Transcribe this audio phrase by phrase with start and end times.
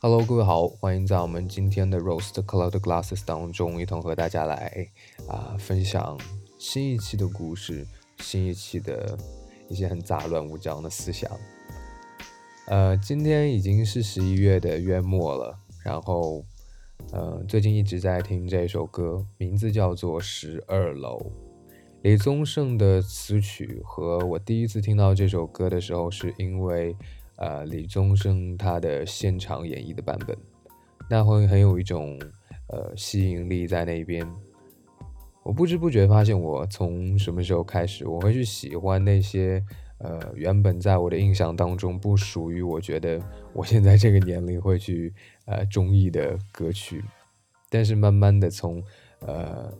[0.00, 4.88] Hello，各位好，欢迎在我们今天的 Roast Cloud Glasses 当中一同和大家来
[5.28, 6.18] 啊分享
[6.58, 7.86] 新一期的故事，
[8.18, 9.16] 新一期的
[9.68, 11.30] 一些很杂乱无章的思想。
[12.66, 16.44] 呃，今天已经是十一月的月末了，然后
[17.12, 21.18] 呃最近一直在听这首歌，名字叫做《十二楼》，
[22.02, 23.80] 李宗盛的词曲。
[23.84, 26.94] 和我第一次听到这首歌的时候，是因为。
[27.40, 30.36] 呃，李宗盛他的现场演绎的版本，
[31.08, 32.18] 那会很有一种
[32.66, 34.28] 呃吸引力在那边。
[35.42, 39.64] 我不知不觉发现，我从什么时候开始，我会去喜欢那些
[39.98, 43.20] 呃原本在我的印象当中不属于我觉得
[43.52, 45.12] 我现在这个年龄会去
[45.46, 47.04] 呃中意的歌曲，
[47.70, 48.82] 但是慢慢的从
[49.20, 49.72] 呃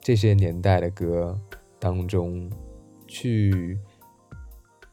[0.00, 1.38] 这些年代的歌
[1.78, 2.50] 当中
[3.06, 3.78] 去。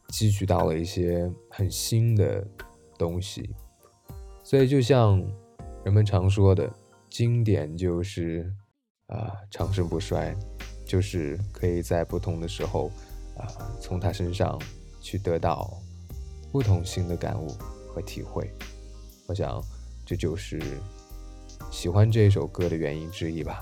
[0.10, 2.48] 汲取到了一些很新的
[2.98, 3.50] 东西，
[4.44, 5.20] 所以就像
[5.84, 6.72] 人们常说的，
[7.10, 8.50] 经典就是
[9.08, 10.36] 啊长盛不衰，
[10.86, 12.92] 就是可以在不同的时候
[13.38, 13.46] 啊
[13.80, 14.60] 从他身上
[15.02, 15.78] 去得到
[16.52, 17.48] 不同新的感悟
[17.94, 18.52] 和体会。
[19.28, 19.64] 我想
[20.06, 20.62] 这就是
[21.72, 23.62] 喜欢这首歌的原因之一吧。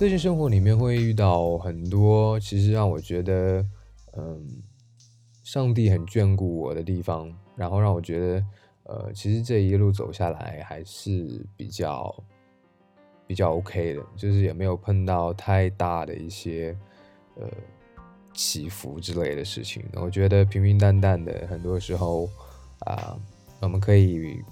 [0.00, 3.62] 最近生活里面会遇到很多，其实让我觉得，
[4.16, 4.48] 嗯，
[5.44, 8.44] 上帝很眷顾我的地方，然后让我觉得，
[8.84, 12.24] 呃，其实这一路走下来还是比较
[13.26, 16.74] 比较 OK 的，就是也没有碰到太大的一些
[17.34, 17.46] 呃
[18.32, 19.84] 起伏之类的事情。
[19.96, 22.26] 我觉得平平淡淡的，很多时候
[22.86, 23.20] 啊，
[23.60, 24.42] 我们可以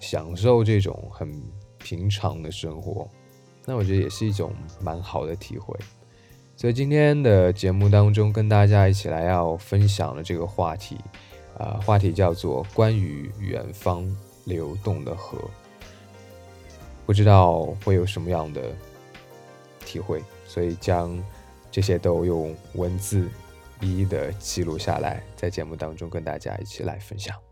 [0.00, 1.32] 享受这种很
[1.78, 3.08] 平常的生活。
[3.64, 5.78] 那我觉得也是一种蛮好的体会，
[6.56, 10.98] 所以今天的节目当中跟大家一起来要分享的这个话题，
[11.58, 14.04] 啊，话题叫做关于远方
[14.44, 15.38] 流动的河，
[17.06, 18.72] 不知道会有什么样的
[19.84, 21.16] 体会，所以将
[21.70, 23.28] 这些都用文字
[23.80, 27.51] 一一的记录下来，在节目当中跟大家一起来分享。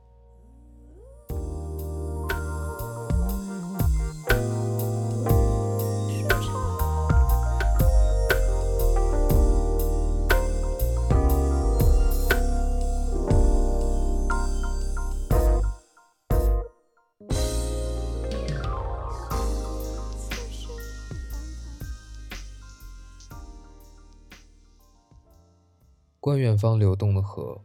[26.30, 27.60] 关远方流动的河。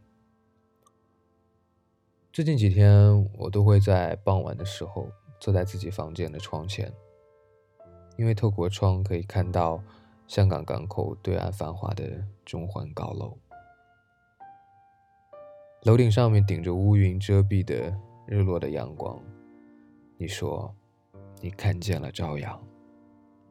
[2.34, 5.08] 最近几天，我都会在傍晚的时候
[5.40, 6.92] 坐在自己房间的窗前，
[8.18, 9.84] 因为透过窗可以看到
[10.26, 13.38] 香港港口对岸繁华的中环高楼，
[15.84, 17.96] 楼顶上面顶着乌云遮蔽的
[18.26, 19.22] 日落的阳光。
[20.18, 20.74] 你说，
[21.40, 22.60] 你看见了朝阳；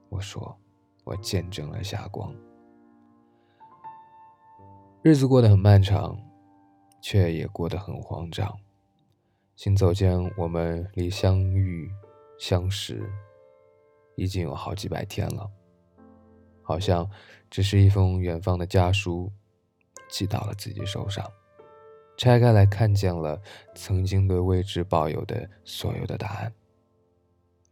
[0.08, 0.58] 我说，
[1.04, 2.34] 我见证了霞光。
[5.04, 6.18] 日子过得很漫长，
[7.02, 8.58] 却也过得很慌张。
[9.54, 11.92] 行走间，我们离相遇、
[12.38, 13.06] 相识
[14.16, 15.46] 已经有好几百天了，
[16.62, 17.06] 好像
[17.50, 19.30] 只是一封远方的家书，
[20.08, 21.30] 寄到了自己手上。
[22.16, 23.38] 拆开来看见了
[23.74, 26.50] 曾经对未知抱有的所有的答案。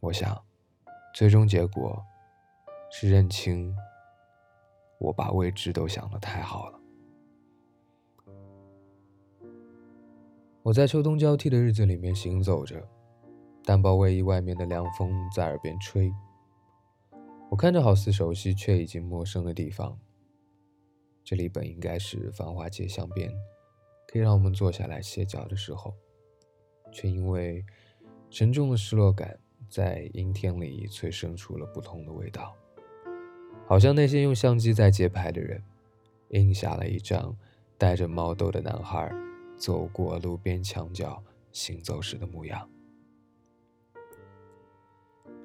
[0.00, 0.38] 我想，
[1.14, 1.98] 最终结果
[2.90, 3.74] 是认清，
[4.98, 6.81] 我把未知都想得太好了。
[10.64, 12.88] 我在秋冬交替的日子里面行走着，
[13.64, 16.12] 单薄卫衣外面的凉风在耳边吹。
[17.50, 19.98] 我看着好似熟悉却已经陌生的地方。
[21.24, 23.28] 这里本应该是繁华街巷边，
[24.06, 25.92] 可以让我们坐下来歇脚的时候，
[26.92, 27.64] 却因为
[28.30, 29.36] 沉重的失落感，
[29.68, 32.54] 在阴天里催生出了不同的味道。
[33.66, 35.60] 好像那些用相机在街拍的人，
[36.28, 37.36] 印下了一张
[37.76, 39.12] 戴着毛豆的男孩。
[39.62, 41.22] 走过路边墙角
[41.52, 42.68] 行走时的模样。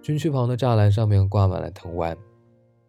[0.01, 2.17] 军区旁的栅栏上面挂满了藤蔓，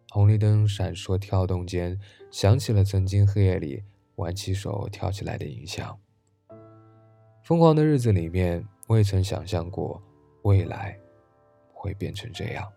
[0.09, 1.99] 红绿灯闪烁跳动间，
[2.31, 3.83] 想起了曾经黑夜里
[4.15, 5.99] 挽起手跳起来的影像。
[7.43, 10.01] 疯狂的日子里面，未曾想象过
[10.41, 10.99] 未来
[11.71, 12.67] 会变成这样。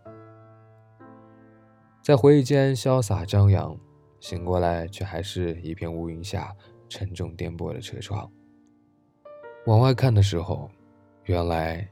[2.02, 3.78] 在回忆间潇洒张扬，
[4.20, 6.54] 醒过来却还是一片乌云下
[6.86, 8.30] 沉重颠簸的车窗。
[9.66, 10.70] 往外看的时候，
[11.24, 11.88] 原来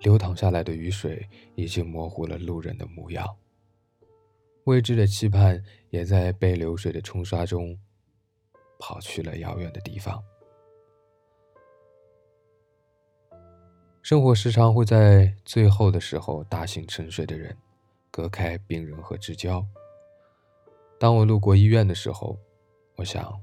[0.00, 3.26] 流淌下来的雨水已经模糊了路人的模样。
[4.64, 7.78] 未知的期盼也在被流水的冲刷中
[8.78, 10.22] 跑去了遥远的地方。
[14.02, 17.56] 生活时常会在最后的时候大醒沉睡的人。
[18.10, 19.64] 隔开病人和至交。
[20.98, 22.36] 当我路过医院的时候，
[22.96, 23.38] 我想，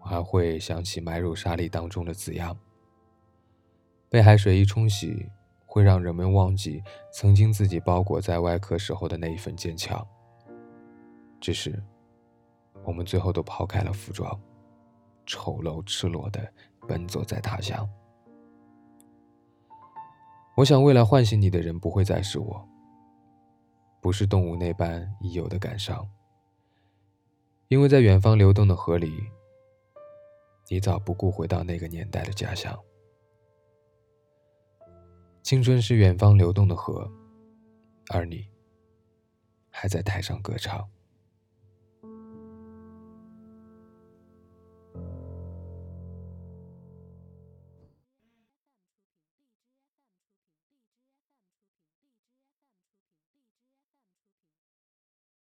[0.00, 2.58] 我还会想起埋入沙砾当中的字样。
[4.08, 5.30] 被海水一冲洗，
[5.66, 6.82] 会让人们忘记
[7.12, 10.06] 曾经自己包裹在外壳时候的那一份坚强。
[11.40, 11.82] 只是，
[12.84, 14.40] 我们最后都抛开了服装，
[15.26, 16.52] 丑陋赤裸的
[16.86, 17.88] 奔走在他乡。
[20.56, 22.68] 我想，未来唤醒你的人不会再是我。
[24.00, 26.08] 不是动物那般已有的感伤，
[27.66, 29.12] 因为在远方流动的河里，
[30.70, 32.78] 你早不顾回到那个年代的家乡。
[35.42, 37.10] 青春是远方流动的河，
[38.10, 38.46] 而你
[39.70, 40.86] 还在台上歌唱。